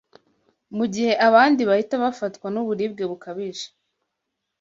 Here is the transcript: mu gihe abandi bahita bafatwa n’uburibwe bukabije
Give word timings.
mu 0.77 0.85
gihe 0.93 1.11
abandi 1.27 1.61
bahita 1.69 1.95
bafatwa 2.03 2.47
n’uburibwe 2.53 3.03
bukabije 3.11 3.67